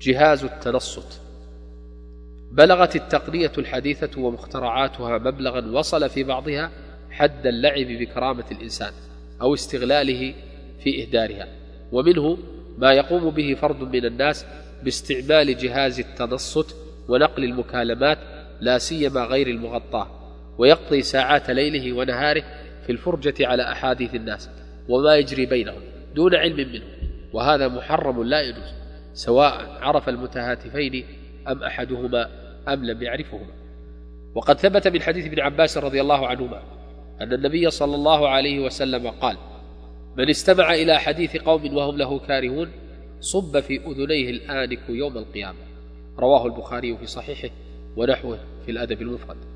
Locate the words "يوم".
44.88-45.18